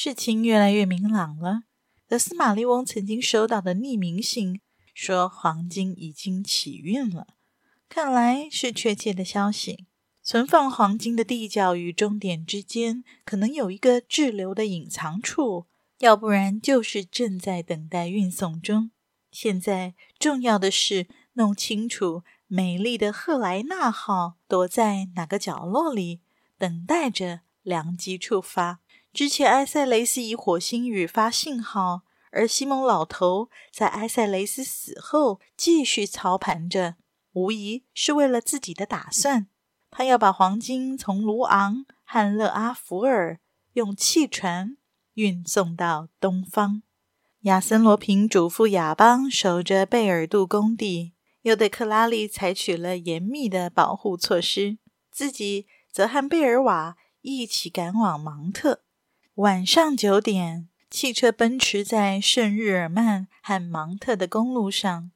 [0.00, 1.62] 事情越来越明朗了。
[2.06, 4.60] 德斯玛丽翁曾经收到的匿名信
[4.94, 7.26] 说，黄金已经起运了，
[7.88, 9.88] 看来是确切的消息。
[10.22, 15.66] 存放黄金的地窖与终点之间可能有一个滞留的隐藏处，
[15.98, 18.92] 要不然就是正在等待运送中。
[19.32, 26.20] 现在重要的是弄清楚美丽的赫莱纳号躲在哪个角落里，
[26.56, 28.78] 等待着良机触发。
[29.12, 36.96] 之前埃塞雷斯以火星语发信号，而西蒙老头在埃塞雷斯死后继续操盘着，
[37.32, 39.48] 无疑是为了自己的打算。
[39.90, 43.40] 他要把黄金从卢昂和勒阿弗尔
[43.72, 44.76] 用汽船
[45.14, 46.82] 运送到东方。
[47.42, 54.78] 亚森罗平嘱咐亚邦守着贝尔杜工地，又对克拉丽采取了严密的保护措施，
[55.10, 58.82] 自己则和贝尔瓦一起赶往芒特。
[59.38, 65.12] 晚上九点，汽车奔驰在圣日耳曼和芒特的公路上。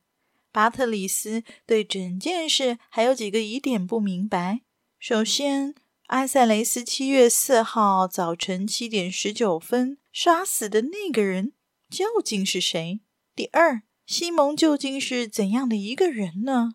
[0.52, 4.60] 巴特里斯对整件事还有几个疑点不明白。
[5.00, 5.74] 首先，
[6.06, 11.54] 埃塞雷斯七月四号早晨七点十九分杀死的那个人
[11.90, 13.00] 究竟是谁？
[13.34, 16.74] 第二，西蒙究竟是怎样的一个人呢？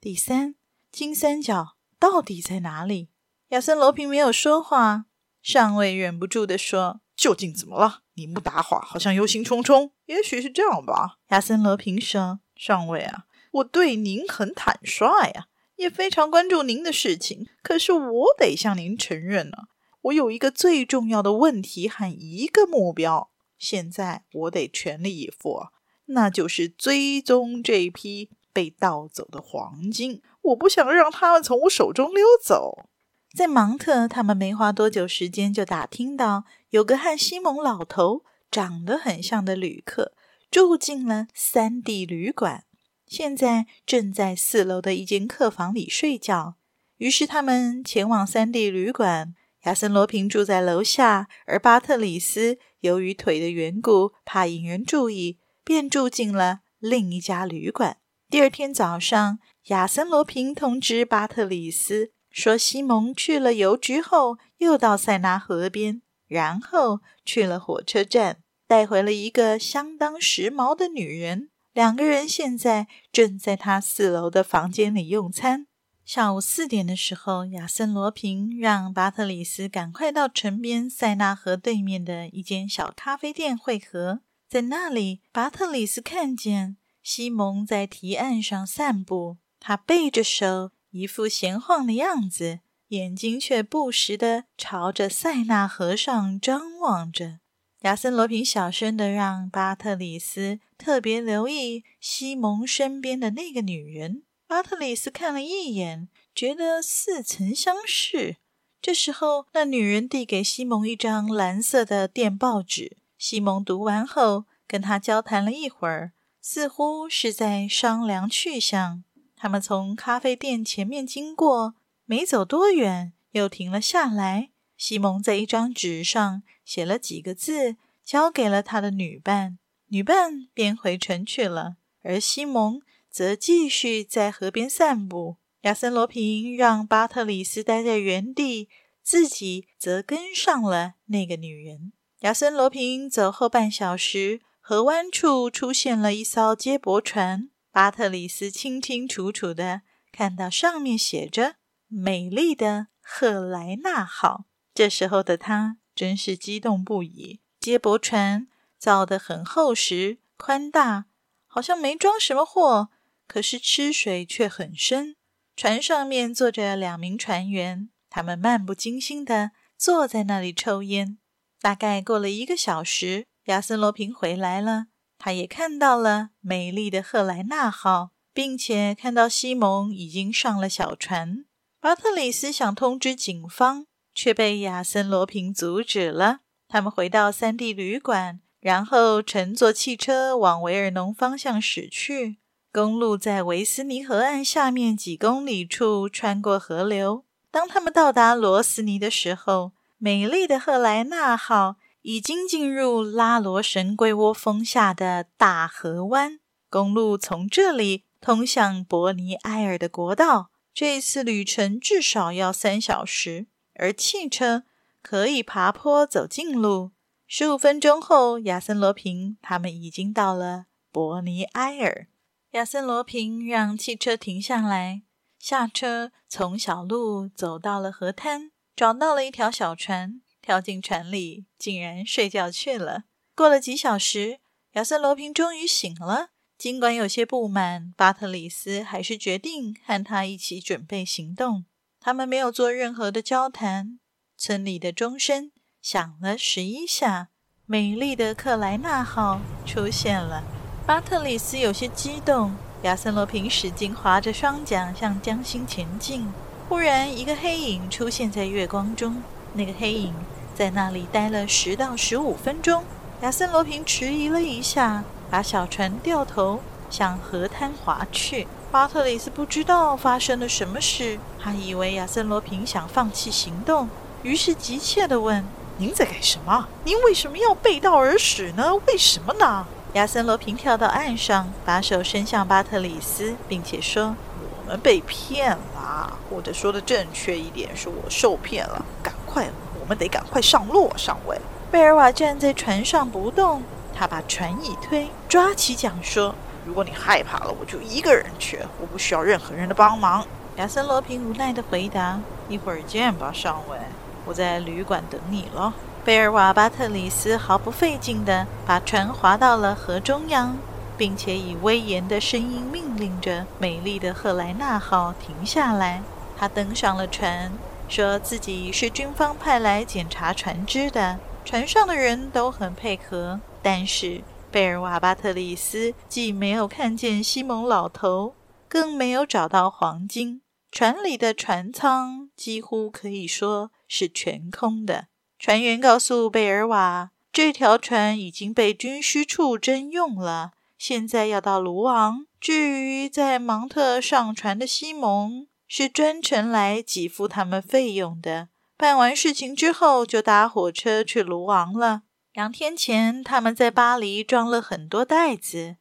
[0.00, 0.56] 第三，
[0.90, 3.10] 金三角到底在哪里？
[3.50, 5.04] 亚森罗平没有说话。
[5.48, 8.02] 上尉忍不住地说：“究竟怎么了？
[8.16, 9.92] 你不答话，好像忧心忡忡。
[10.04, 17.46] 也许是这样吧。”亚森罗平说：“上尉啊，我对您很坦率呀，也非常关注您的事情。
[17.62, 19.56] 可是我得向您承认呢，
[20.02, 25.68] 我有一个最重要的问题和一个目标，现在我得全力以赴，
[26.08, 30.20] 那就是追踪这批被盗走的黄金。
[30.42, 32.90] 我不想让他们从我手中溜走。”
[33.34, 40.12] 在芒特，他们没花多久时间就打听到有个和西蒙老头长得很像的旅客
[40.50, 42.64] 住进了三 D 旅馆，
[43.06, 46.56] 现在正在四楼的一间客房里睡觉。
[46.96, 49.34] 于是他们前往三 D 旅馆，
[49.64, 57.98] 亚森罗平住在楼下，而巴特里斯由于腿的缘故，怕引人注意，便住进了另一家旅馆。
[58.30, 62.12] 第二天早上，亚森罗平通知巴特里斯。
[62.38, 68.36] 说西蒙去了邮局后，又到塞纳河边，然后去了火车站，
[68.68, 71.50] 带回了一个相当时髦的女人。
[71.72, 75.66] 两个人现在正在他四楼的房间里用餐。
[76.04, 84.20] 下午四点的时候，亚森罗平让巴特里斯赶快到城边塞纳河对面的一间小咖啡店会合。
[84.48, 90.70] 在那里，巴特里斯看见西蒙在堤岸上散步，他背着手。
[90.90, 97.40] 一副闲晃的样子，眼睛却不时地朝着塞纳河上张望着。
[97.82, 104.24] 亚森罗平小声地让巴特里斯特别留意西蒙身边的那个女人。
[104.48, 108.38] 巴特里斯看了一眼，觉得似曾相识。
[108.80, 112.96] 这时候，那女人递给西蒙一张蓝色的电报纸。
[113.18, 119.04] 西蒙读完后，跟他交谈了一会儿，似乎是在商量去向。
[119.38, 124.50] 他们从咖啡店前面经过，没走多远，又停了下来。
[124.76, 131.76] 西蒙在一张纸上写了几个字，交给了他的女伴，女伴便回城去了。
[132.02, 135.36] 而西蒙则继续在河边散步。
[135.62, 138.68] 亚森罗平让巴特里斯待在原地，
[139.02, 141.92] 自己则跟上了那个女人。
[142.20, 147.50] 亚森罗平走后半小时，河湾处出现了一艘接驳船。
[147.70, 151.56] 巴特里斯清清楚楚地看到上面写着
[151.88, 154.46] “美丽的赫莱纳号”。
[154.74, 157.40] 这时候的他真是激动不已。
[157.60, 158.48] 接驳船
[158.78, 161.06] 造得很厚实、宽大，
[161.46, 162.90] 好像没装什么货，
[163.26, 165.16] 可是吃水却很深。
[165.56, 171.18] 船上面坐着两名船员，他们漫不经心地坐在那里抽烟。
[171.60, 174.86] 大概过了一个小时，亚森罗平回来了。
[175.18, 181.44] 他也看到了美丽的赫莱纳号，并且看到西蒙已经上了小船。
[181.80, 186.40] 巴特里斯想通知警方，却被亚森·罗平阻止了。
[186.68, 192.38] 他们回到三地旅馆，然后乘坐汽车往维尔农方向驶去。
[192.70, 197.24] 公路在维斯尼河岸下面几公里处穿过河流。
[197.50, 206.40] 当他们到达罗斯尼的时候，美丽的赫莱纳号已经进入拉罗神龟窝峰下的大河湾。
[206.70, 210.50] 公路从这里通向伯尼埃尔的国道。
[210.74, 214.62] 这一次旅程至少要三小时，而汽车
[215.02, 216.92] 可以爬坡走近路。
[217.26, 222.06] 十五分钟后，亚森·罗平他们已经到了伯尼埃尔。
[222.52, 225.02] 亚森·罗平让汽车停下来，
[225.36, 233.02] 下车，从小路走到了河滩，找到了一条小船，跳进船里，竟然睡觉去了。
[233.36, 234.38] 过了几小时，
[234.72, 236.30] 亚森·罗平终于醒了。
[236.56, 241.66] 尽管有些不满，巴特里斯还是决定和他一起准备行动。
[242.00, 244.00] 他们没有做任何的交谈。
[244.38, 245.52] 村里的钟声
[245.82, 247.28] 响了十一下，
[247.66, 250.42] 美丽的克莱纳号出现了。
[250.86, 256.26] 巴特里斯有些激动，亚森罗平使劲划着双桨向江心前进。
[256.70, 259.22] 忽然，一个黑影出现在月光中。
[259.54, 260.14] 那个黑影
[260.58, 262.82] 在那里待了十到十五分钟。
[263.20, 265.04] 亚森罗平迟疑了一下。
[265.30, 268.48] 把小船掉头向河滩划去。
[268.72, 273.90] 巴特里斯不知道发生了什么事，他以为亚森罗平想放弃行动，
[274.22, 275.44] 于是急切地问
[275.76, 276.66] ：“您在干什么？
[276.84, 278.74] 您为什么要背道而驶呢？
[278.86, 288.82] 为什么呢？”亚森罗平跳到岸上，把手伸向巴特里斯，并且说：“我们被骗了，或者说的正确一点，是我受骗了。
[289.02, 289.50] 赶快，
[289.88, 291.40] 我们得赶快上路，上尉。”
[291.72, 293.62] 贝尔瓦站在船上不动。
[293.94, 296.34] 他把船一推，抓起桨说
[296.66, 302.20] ：“如果你害怕了，我就一个人去，我不需要任何人的帮忙。”亚森·罗平无奈地回答
[302.50, 303.78] ：“一会儿见吧，上尉，
[304.26, 305.72] 我在旅馆等你了。”
[306.04, 310.54] 贝尔瓦巴特里斯毫不费劲地把船划到了河中央，
[310.98, 316.02] 并且以威严的声音命令着美丽的赫莱纳号停下来。
[316.38, 317.50] 他登上了船，
[317.88, 321.18] 说自己是军方派来检查船只的。
[321.44, 323.40] 船上的人都很配合。
[323.62, 328.34] 但是贝尔瓦巴特里斯既没有看见西蒙老头，
[328.68, 330.42] 更没有找到黄金。
[330.70, 335.06] 船里的船舱几乎可以说是全空的。
[335.38, 342.26] 船员告诉贝尔瓦，这条船已经被军需处征用了，现在要到卢昂。
[342.40, 348.48] 至于在芒特上船的西蒙，是专程来给付他们费用的。
[348.76, 352.02] 办完事情之后，就搭火车去卢昂了。
[352.32, 355.76] 两天前，他们在巴黎装了很多袋子。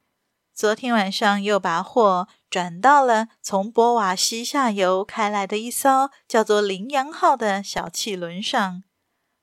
[0.54, 8.82] 昨天晚上，又把货转到了从波瓦西下游开来的一艘叫做“羚羊号”的小汽轮上。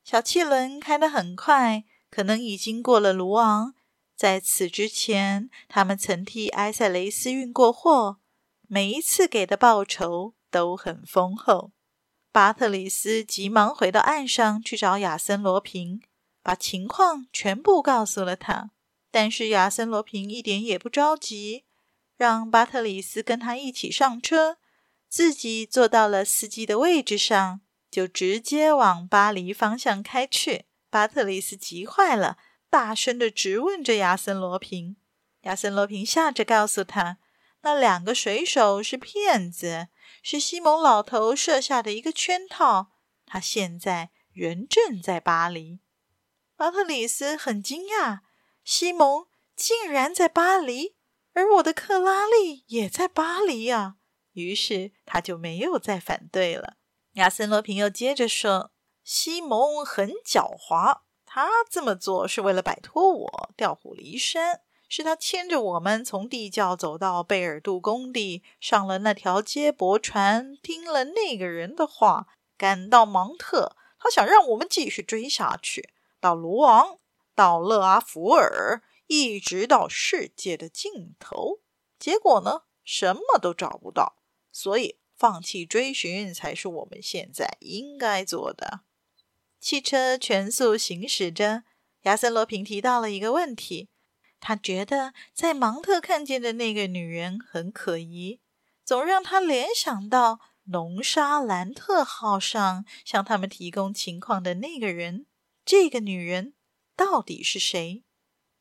[0.02, 3.75] 小汽轮开得很快，可能已经过了卢昂。
[4.17, 8.19] 在此之前，他们曾替埃塞雷斯运过货，
[8.69, 11.72] 每一次给的报酬都很丰厚。
[12.32, 16.02] 巴特里斯急忙回到岸上去找亚森·罗平。
[16.43, 18.70] 把情况全部告诉了他，
[19.11, 21.64] 但是亚森·罗平一点也不着急，
[22.19, 24.58] 让巴特里斯跟他一起上车，
[25.08, 30.66] 自己坐到了司机的位置上，就直接往巴黎方向开去。
[30.90, 32.37] 巴特里斯急坏了，
[32.68, 34.97] 大声的质问着亚森·罗平。
[35.44, 37.16] 亚森·罗平笑着告诉他，
[37.64, 39.88] 那两个水手是骗子，
[40.23, 42.92] 是西蒙老头设下的一个圈套。
[43.25, 45.80] 他现在人正在巴黎。
[46.56, 48.21] 巴特里斯很惊讶，
[48.62, 50.94] 西蒙竟然在巴黎，
[51.33, 53.97] 而我的克拉丽也在巴黎呀。
[54.33, 56.76] 于是他就没有再反对了。
[57.12, 64.61] 亚森罗平又接着说：“西蒙很狡猾，他这么做是为了摆脱我，调虎离山。
[64.97, 73.75] 是他牵着我们从地窖走到贝尔杜工地，上了那条接驳船，听了那个人的话，赶到芒特。
[73.99, 75.91] 他想让我们继续追下去。”
[76.23, 77.01] 到卢昂，
[77.35, 81.59] 到勒阿弗尔，一直到世界的尽头。
[81.99, 84.15] 结果呢，什么都找不到。
[84.53, 88.83] 所以，放弃追寻才是我们现在应该做的。
[89.59, 91.65] 汽车全速行驶着，
[92.03, 93.89] 亚森罗平提到了一个问题：
[94.47, 98.43] 他觉得在芒特看见的那个女人很可疑，
[98.85, 105.25] 总让他联想到龙沙兰特号上向他们提供情况的那个人。
[105.65, 106.53] 这个女人
[106.95, 108.05] 到底是谁？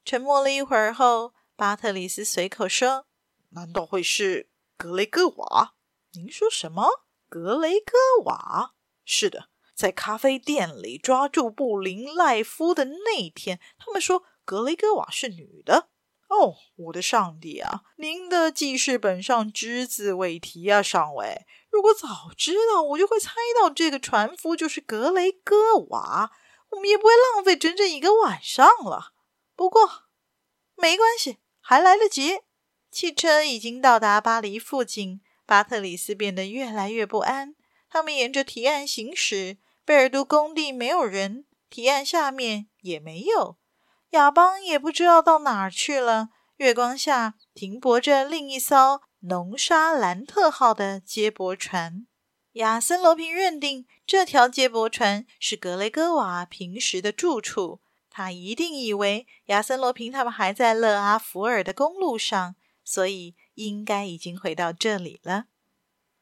[0.06, 3.08] 沉默了一会儿后，巴特里斯随口说
[3.52, 5.75] ：“难道会是格雷戈瓦？”
[6.16, 6.88] 您说什么？
[7.28, 8.74] 格雷戈瓦？
[9.04, 15.89] 是的，在咖啡店里抓住布林赖夫的那天，他们说格雷戈瓦是女的。
[16.29, 17.83] 哦，我的上帝啊！
[17.97, 21.45] 您的记事本上只字未提啊，上尉。
[21.69, 26.31] 如果早知道，我就会猜到这个船夫就是格雷戈瓦，
[26.71, 29.13] 我们也不会浪费整整一个晚上了。
[29.55, 30.05] 不过，
[30.75, 32.39] 没关系，还来得及。
[32.89, 37.55] 汽车已经到达巴黎附近，巴特里斯变得越来越不安。
[37.89, 43.59] 他们沿着堤岸行驶，贝尔都工地没有人，堤岸下面也没有。
[44.13, 46.29] 亚邦也不知道到哪儿去了。
[46.58, 52.05] 月光下停泊着另一艘农沙兰特号的接驳船。
[52.53, 57.82] 亚森罗平认定这条接驳船是格雷戈瓦平时的住处。
[58.12, 65.46] 他一定以为亚森罗平他们还在勒阿弗尔的公路上，所以应该已经回到这里了。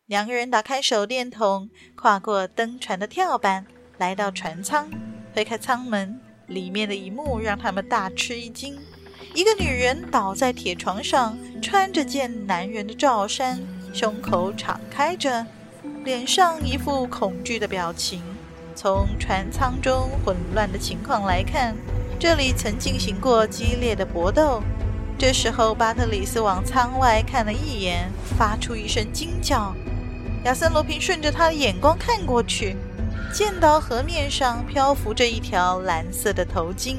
[0.06, 3.68] 两个人打开手电筒，跨过登船的跳板，
[3.98, 4.90] 来到船舱，
[5.34, 6.22] 推开舱门，
[6.54, 8.78] 里面的一幕让他们大吃一惊：
[9.34, 13.60] 一个女人倒在铁床上，穿着件男人的罩衫，
[13.94, 15.46] 胸口敞开着，
[16.04, 18.22] 脸上一副恐惧的表情。
[18.76, 21.76] 从船舱中混乱的情况来看，
[22.20, 24.62] 这里曾进行过激烈的搏斗。
[25.18, 29.76] 这时候，巴特里斯往舱外看了一眼，发出一声惊叫。
[30.46, 32.76] 亚森·罗平顺着他的眼光看过去，
[33.32, 36.98] 见到河面上漂浮着一条蓝色的头巾。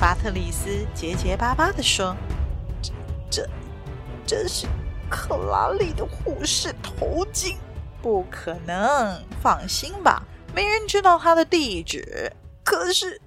[0.00, 2.16] 巴特里斯结结巴巴地说
[2.82, 2.92] ：“这、
[3.30, 3.48] 这、
[4.26, 4.66] 这是
[5.08, 7.56] 克拉丽的护士头巾，
[8.02, 9.22] 不可能！
[9.40, 12.32] 放心吧，没人知道他的地址。
[12.64, 13.20] 可是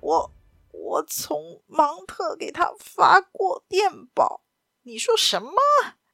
[0.00, 0.32] 我，
[0.72, 4.40] 我从芒特给他发过电报。
[4.84, 5.52] 你说什么？”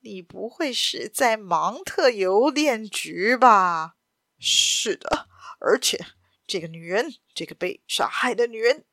[0.04, 3.94] 你不会是在芒特邮电局吧？
[4.36, 5.28] 是的，
[5.64, 6.04] 而且
[6.46, 8.84] 这个女人，这个被杀害的女人，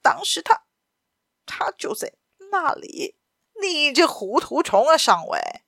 [0.00, 0.62] 当时她，
[1.44, 2.14] 她就在
[2.50, 3.16] 那里。
[3.60, 5.62] 你这糊涂虫啊，上尉！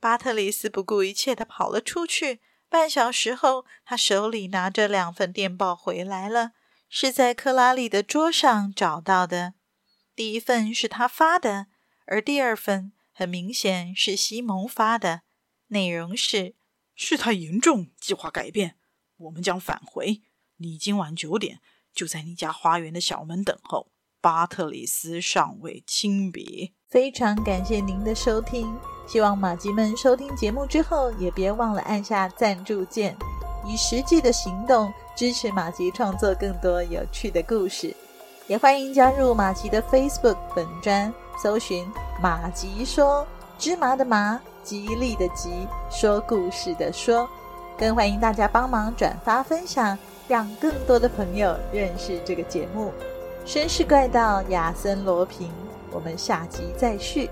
[0.00, 2.40] 巴特里斯不顾一切地跑了出去。
[2.68, 6.52] 半小时后，他手里拿着两份电报回来了，
[6.88, 9.54] 是在克拉丽的桌上找到的。
[10.16, 11.68] 第一份是他发的，
[12.06, 12.92] 而第二份。
[13.18, 15.22] 很明显是西蒙发的，
[15.68, 16.54] 内容是：
[16.94, 18.76] 事态严重，计划改变，
[19.16, 20.22] 我们将返回。
[20.58, 21.60] 你今晚九点
[21.94, 23.88] 就在你家花园的小门等候。
[24.20, 26.74] 巴特里斯上尉亲笔。
[26.88, 33.16] 非常感谢您的收听，希望马吉们收听节目之后也别忘了按下赞助键，
[33.64, 37.94] 以实际的行动支持马吉创作更多有趣的故事。
[38.48, 41.12] 也欢迎加入马吉的 Facebook 本专。
[41.40, 41.86] 搜寻
[42.20, 43.24] 马吉说，
[43.58, 47.28] 芝麻的麻，吉利的吉，说故事的说，
[47.78, 52.92] 更欢迎大家帮忙转发分享，让更多的朋友认识这个节目。
[53.44, 55.50] 绅士怪盗亚森罗平，
[55.90, 57.30] 我们下集再续。